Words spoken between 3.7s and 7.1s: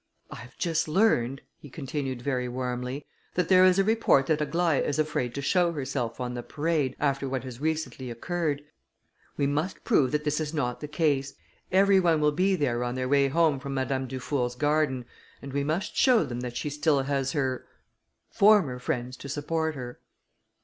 a report that Aglaïa is afraid to show herself on the parade